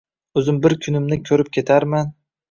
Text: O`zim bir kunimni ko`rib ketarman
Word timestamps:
O`zim 0.39 0.55
bir 0.63 0.73
kunimni 0.85 1.17
ko`rib 1.31 1.51
ketarman 1.59 2.09